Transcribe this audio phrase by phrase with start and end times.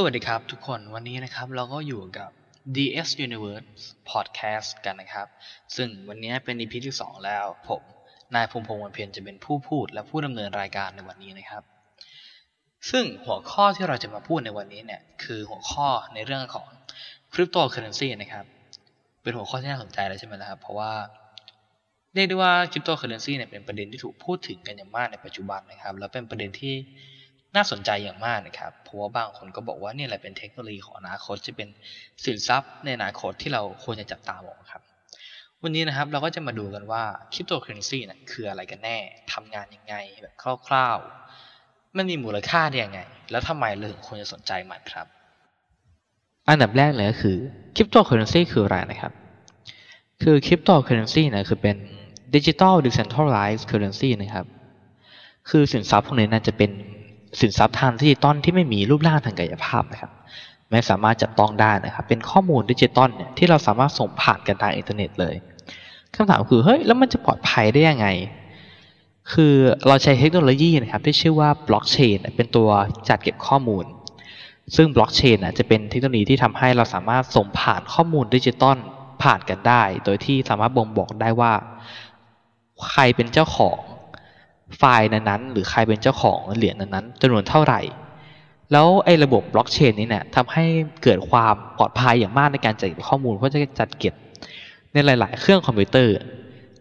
[0.00, 2.30] สวัสดีครับทุกคนวันนี้นะครับเราก็อยู่กับ
[2.76, 3.68] DS Universe
[4.10, 5.26] Podcast กันนะครับ
[5.76, 7.82] ซึ่งวันนี้เป็น EP ที่ 2 แล้ว ผม
[8.34, 11.62] นายพงพงศ์วันเพ็ญจะเป็นผู้พูดและผู้ดำเนินรายการในวันนี้นะครับ
[12.90, 16.68] ซึ่งหัวข้อที่เราจะมาพูดในวันนี้เนี่ยคือหัวข้อในเรื่องของ
[17.32, 18.44] Cryptocurrency นะครับ
[19.22, 20.92] เป็นหัวข้อที่น่าสนใจเลยใช่ไหมล่ะครับเพราะว่า
[22.14, 26.76] เรียกได้ว่า Cryptocurrency เนี่ยเป็นประเด็นที่ถูกพูดถึงกันอย่างมากในปัจจุบันนะครับ แล้วเป็นประเด็นที่
[27.56, 31.68] น่าสนใจอย่างมากนะครับ เพราะว่าบางคนก็บอกว่าเนี่ยแหละเป็นเทคโนโลยีของอนาคตจะเป็น
[32.24, 34.82] สินทรัพย์ในอนาคตที่เราควรจะจับตามองครับ
[35.62, 38.96] วันนี้นะครับเราก็จะมาดูกันว่าคริปโตเคอเรนซีนี่ยคืออะไรกันแน่
[39.32, 40.34] ทำงานยังไงแบบ
[40.68, 45.06] คร่าวๆ มันมีมูลค่าได้ยังไง แล้วทำไมเราถึงควรจะสนใจมันครับ
[46.48, 47.36] อันดับแรกเลยก็คือ
[47.76, 49.12] คริปโตเคอเรนซีคืออะไรนะครับ
[50.22, 51.76] คือคริปโตเคอเรนซีนี่ยคือเป็น
[52.34, 54.46] digital decentralized currency นะครับ
[55.48, 56.70] คือสินทรัพย์พวกนี้น่าจะเป็น
[57.40, 60.12] สินทรัพย์ทางดิจิตอลที่ไม่มีรูปร่างทางกายภาพนะครับ
[60.70, 65.34] ไม่สามารถจับต้องได้นะครับ เป็นข้อมูลดิจิตอลเนี่ยที่เราสามารถส่งผ่านกันทางอินเทอร์เน็ตเลย
[66.14, 68.08] คำถามคือเฮ้ยแล้วมันจะปลอดภัยได้ยังไง
[69.32, 69.54] คือ
[69.86, 72.68] เราใช้เทคโนโลยีนะครับที่ชื่อว่าบล็อกเชนเป็นตัว
[73.08, 73.84] จัดเก็บข้อมูล
[74.76, 78.76] ซึ่งบล็อกเชนจะเป็นเทคโนโลยีที่ทำให้เราสามารถส่งผ่านข้อมูลดิจิตอล
[79.22, 81.52] ผ่านกันได้ โดยที่สามารถบ่งบอกได้ว่า
[82.88, 83.78] ใครเป็นเจ้าของ
[84.76, 87.80] ไฟล์นั้นๆ หรือใครเป็นเจ้าของเหรียญนั้นๆจำนวนเท่าไหร่
[88.72, 90.64] แล้วไอ้ระบบบล็อกเชนนี้เนี่ยทำให้
[91.02, 94.14] เกิดความปลอดภัยอย่างมากในการจัดเก็บข้อมูล เพราะจะจัดเก็บ
[94.92, 96.16] ในหลาย ๆ เครื่องคอมพิวเตอร์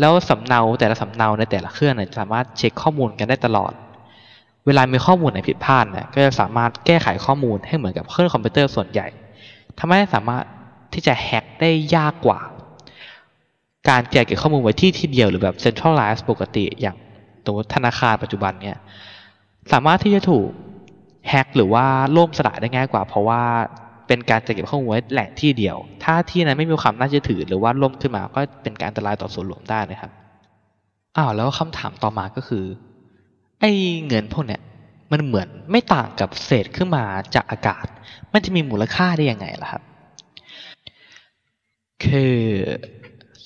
[0.00, 3.72] แล้วสำเนาแต่ละสำเนาในแต่ละเครื่องเนี่ยสามารถเช็คข้อมูลกันได้ตลอด
[4.66, 9.06] เวลามีข้อมูลไหนผิดพลาดเนี่ยก็จะสามารถแก้ไขข้อมูลให้เหมือนกับเครื่องคอมพิวเตอร์ส่วนใหญ่
[9.78, 10.44] ทำให้สามารถ
[10.94, 12.38] ที่จะแฮ็กได้ยากกว่า
[13.88, 16.96] การเก็บข้อมูลไว้ที่ที่เดียวหรือแบบ centralized ปกติอย่าง
[17.44, 18.76] สมมติธนาคารปัจจุบันเนี่ย
[19.72, 20.48] สามารถที่จะถูก
[21.28, 21.84] แฮกหรือว่า
[22.16, 23.42] ล่มสลายได้ง่ายกว่า เพราะว่า
[24.06, 30.12] เป็นการจัดเก็บข้อมูลไว้แหล่งที่เดียว ถ้าที่นั้นไม่มีความน่าเชื่อถือ หรือว่าล่มขึ้นมาก็เป็นการอันตรายต่อส่วนรวมได้นะครับ
[31.16, 32.64] อ้าวแล้วคำถามต่อมาก็คือ
[33.60, 33.70] ไอ้
[34.06, 34.60] เงินพวกเนี้ย
[35.12, 37.86] มันเหมือนไม่ต่างกับเศษขึ้นมาจากอากาศ
[38.32, 39.82] มันจะมีมูลค่าได้ยังไงล่ะครับ
[42.04, 42.34] คือ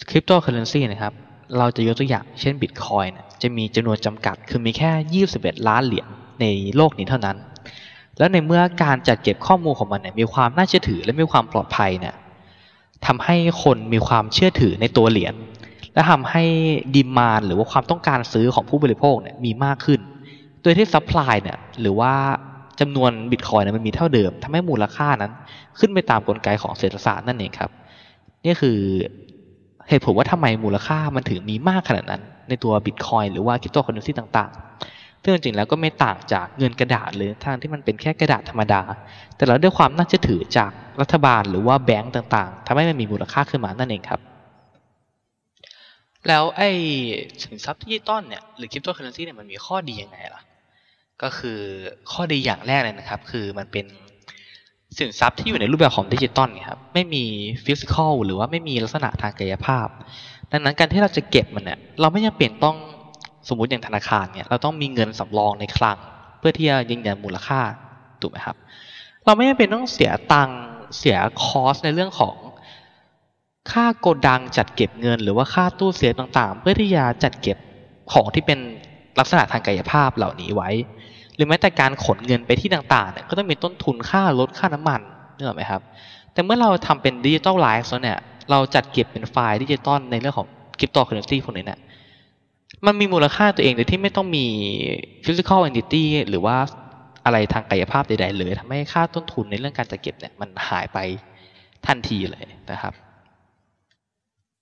[0.08, 1.14] คริปโตเคอเรนซีนะครับ
[1.58, 6.08] เราจะยกตัวอย่างเช่นบิตคอยน์ จะมีจำนวนจำกัดคือมีแค่ 21 ล้านเหรียญ
[6.40, 6.44] ใน
[6.76, 7.36] โลกนี้เท่านั้น
[8.18, 12.14] แล้วในเมื่อการจัดเก็บข้อมูลของมันเนี่ยมีความน่าเชื่อถือและมีความปลอดภัยเนี่ย
[13.06, 15.34] ทำให้คนมีความเชื่อถือในตัวเหรียญ
[15.94, 16.44] และทำให้
[16.94, 20.00] ดีมานหรือว่าความต้องการซื้อของผู้บริโภคเนี่ยมีมากขึ้น
[20.62, 22.12] โดยที่ supply เนี่ยหรือว่า
[22.80, 25.32] จำนวนบิตคอยน์มันมีเท่าเดิมทำให้มูลค่านั้น
[25.78, 27.70] ขึ้นไปตามกลไกของเศรษฐศาสตร์นั่นเองครับ
[28.44, 28.78] นี่คือ
[29.88, 38.82] เหตุผลว่าทำไมมูลค่ามันถึงมีมากขนาดนั้น ในตัวบิตคอยน์หรือว่าคริปโตเคอเรนซีต่างๆ ซึ่งจริงๆแล้วก็ไม่ต่างจากเงินกระดาษหรือทางที่มันเป็นแค่กระดาษธรรมดา
[39.36, 44.20] แต่เราด้วยความน่าเชื่อถือจากรัฐบาลหรือว่าแบงก์ต่างๆทำให้มันมีมูลค่าขึ้นมานั่นเองครับ
[46.28, 46.70] แล้วไอ้
[47.42, 50.42] สินทรัพย์ดิจิตอลเนี่ยหรือคริปโตเคอเรนซีเนี่ยมันมีข้อดียังไงล่ะ
[51.22, 51.60] ก็คือ
[52.12, 53.86] ข้อดีอย่างแรกเลยนะครับ คือมันเป็น
[54.98, 57.24] สินทรัพย์ที่อยู่ในรูปแบบของดิจิตอลครับไม่มี
[57.64, 59.88] physical หรือว่าไม่มีลักษณะทางกายภาพ
[60.52, 62.76] ดังนั้นการที่เราจะเก็บมันเนี่ยเราไม่จำเป็นต้อง
[63.48, 65.98] สมมติอย่างธนาคารเนี่ยเราต้องมีเงินสำรองในคลัง
[66.38, 67.60] เพื่อที่จะยืนยันมูลค่า
[68.20, 68.56] ถูกไหมครับ
[69.24, 70.60] เราไม่จำเป็นต้องเสียตังค์
[70.98, 72.36] เสีย cost ในเรื่องของ
[73.72, 77.56] ค่าโกดังจัดเก็บเงิน หรือว่าค่าตู้เซฟต่างๆ เพื่อที่จะจัดเก็บ
[78.12, 78.58] ของที่เป็น
[79.18, 80.70] ลักษณะทางกายภาพเหล่านี้ไว้
[81.36, 85.00] หรือแม้แต่การขนเงินไปที่ต่างๆเนี่ยก็ต้องมีต้นทุนค่ารถค่าน้ำมัน
[85.36, 85.82] นึกออกไหมครับ
[86.32, 88.18] แต่เมื่อเราทำเป็น digitalize แล้วเนี่ย
[88.50, 91.80] เราจัดเก็บเป็นไฟล์ดิจิตอลในเรื่องของคริปโตเคอเรนซีพวกนี้เนี่ย
[92.86, 94.46] มันมีมูลค่าตัวเองโดยที่ไม่ต้องมี
[95.24, 96.56] physical entity หรือว่า
[97.24, 100.98] อะไรทางกายภาพใดๆเลยทำให้ค่าต้นทุนในเรื่องการจัดเก็บเนี่ยมันหายไป
[101.86, 102.94] ทันทีเลยนะครับ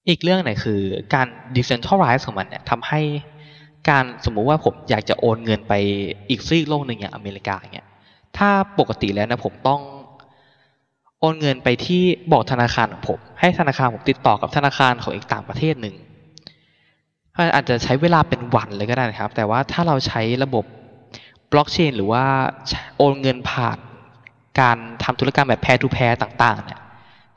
[0.08, 0.80] อีกเรื่องหนึ่งคือ
[1.14, 1.26] การ
[1.56, 3.00] decentralize ของมันเนี่ยทำให้
[3.88, 5.72] การสมมุติว่าผมอยากจะโอนเงินไป
[6.28, 7.86] อีกซีกโลกหนึ่งอย่างอเมริกาเนี่ย
[8.36, 9.80] ถ้าปกติแล้วนะผมต้อง
[11.20, 12.02] โอนเงินไปที่
[12.32, 15.96] บอกธนาคารของผม ให้ธนาคารผมติดต่อกับธนาคารของอีกต่างประเทศหนึ่ง
[17.54, 20.64] อาจจะใช้เวลาเป็นวันเลยก็ได้นะครับ แต่ว่าถ้าเราใช้ระบบ
[21.52, 22.24] บล็อกเชนหรือว่า
[22.96, 23.78] โอนเงินผ่าน
[24.60, 26.80] การทำธุรกรรมแบบ peer to peer ต่างๆเนี่ย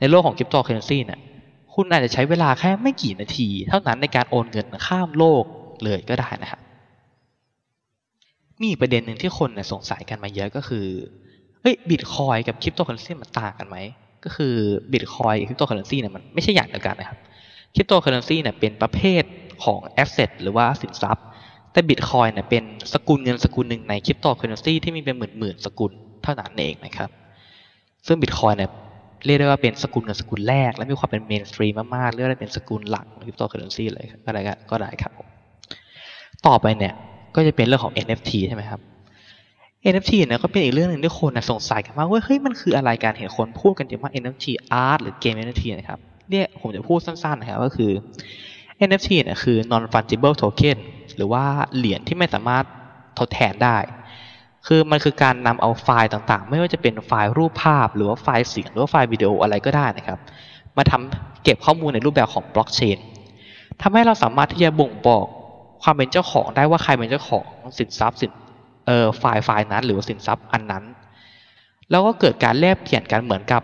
[0.00, 1.20] ในโลกของคริปโตเคอเรนซีเนี่ย
[1.74, 5.44] คุณอาจจะใช้เวลาแค่ไม่กี่นาที เท่านั้นในการโอนเงินข้ามโลก
[5.84, 6.60] เลยก็ได้นะครับ
[8.62, 10.86] มีประเด็นหนึ่งที่คนสงสัยกันมาเยอะก็คือ
[11.62, 13.76] เฮ้ยบิตคอยน์กับคริปโตเคอเรนซีมันต่างกันไหม
[14.24, 14.54] ก็คือ
[14.92, 17.18] บิตคอยน์กับคริปโตเคอเรนซีเนี่ยมันไม่ใช่อย่างเดียวกันนะครับ
[17.74, 19.22] คริปโตเคอเรนซีเนี่ยเป็นประเภท
[19.64, 21.24] ของ asset หรือว่าสินทรัพย์
[21.72, 27.10] แต่บิตคอยน์เนี่ยเป็นสกุลเงินสกุลหนึ่งในคริปโตเคอเรนซีที่มีเป็นหมื่นหมื่นสกุลเท่านั้นเองนะครับ
[28.06, 28.70] ซึ่งบิตคอยน์เนี่ย
[29.26, 34.40] เรียกได้ว่าเป็นสกุลเงินสกุลแรก และมีความเป็น mainstream มากๆเรียกได้เป็นสกุลหลักของคริปโตเคอเรนซีเลยก็ได้
[34.70, 35.35] ก็ได้ครับผม
[36.46, 36.94] ต่อไปเนี่ย
[37.34, 38.80] ก็จะเป็นเรื่องของ NFT ใช่ไหมครับ
[39.92, 44.46] NFT เนี่ยก็เป็นอีกเรื่องหนึ่งที่คนนะสงสัยกันมากว่าเฮ้ยมันคืออะไรการเห็นคนพูดกันเยอะมาก NFT
[44.86, 46.00] art หรือเกม NFT นะครับ
[46.30, 47.90] เนี่ยผมจะพูดสั้นๆนะครับก็คือ
[48.88, 50.76] NFT เนี่ยคือ non fungible token
[51.16, 51.44] หรือว่า
[51.76, 52.64] เหรียญที่ไม่สามารถ
[53.18, 53.76] ทดแทนได้
[54.66, 60.18] คือมันคือการนำเอาไฟล์ต่างๆ ไม่ว่าจะเป็นไฟล์รูปภาพ หรือว่าไฟล์เสียงหรือว่าไฟล์วิดีโออะไรก็ได้นะครับ
[60.76, 62.98] มาทำเก็บข้อมูลในรูปแบบของบล็อกเชน
[63.82, 65.26] ทำให้เราสามารถที่จะบ่งบอก
[65.88, 67.48] ความเป็นเจ้าของได้ว่าใครเป็นเจ้าของ
[67.78, 68.32] สินทรัพย์สิน
[68.86, 70.84] เอ่อไฟล์ไฟล์นั้น หรือว่าสินทรัพย์อันนั้น
[71.90, 73.62] แล้วก็เกิดการแลกเปลี่ยนกันเหมือนกับ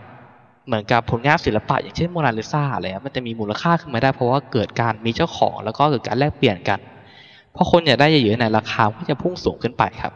[0.66, 6.80] เหมือนกับผลงานศิลปะอย่างเช่นโมนาลิซาอะไรมันจะมีมูลค่าขึ้นมาได้เพราะว่าเกิดการมีเจ้าของ แล้วก็เกิดการแลกเปลี่ยนกัน
[7.54, 10.12] พอคนอยากได้เยอะๆในราคาก็จะพุ่งสูงขึ้นไปครับ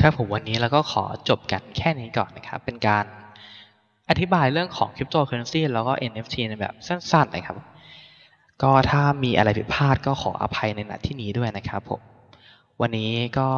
[0.00, 3.04] ครับผมวันนี้เราก็ขอจบกันแค่นี้ก่อนนะครับ เป็นการ
[4.10, 7.56] อธิบายเรื่องของคริปโตเคอเรนซีแล้วก็ NFT ในแบบสั้นๆนะครับ
[8.62, 12.00] ก็ถ้ามีอะไรผิดพลาดก็ขออภัยในณที่นี้ด้วยนะครับผม
[12.80, 13.48] วันนี้ก็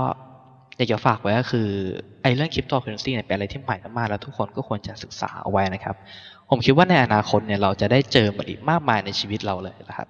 [0.77, 1.69] อยากจะฝากไว้ก็คือ
[2.23, 5.97] ไอ้เรื่องคริปโตเคอเรนซีเนี่ยเป็นอะไรที่ใหม่มากๆแล้วทุกคนก็ควรจะศึกษาเอาไว้นะครับ
[6.49, 10.09] ผมคิดว่าในอนาคตเนี่ยเราจะได้เจอมันอีกมากมายในชีวิตเราเลยนะครับ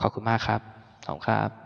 [0.00, 0.60] ขอบคุณมากครับ
[1.04, 1.65] ขอบคุณครับ